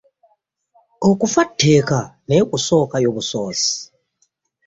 [1.09, 3.71] Okufa tteeka naye kusookayo busoosi.